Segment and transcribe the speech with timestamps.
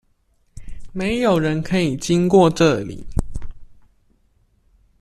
[0.93, 3.05] 沒有人可以經過這裡！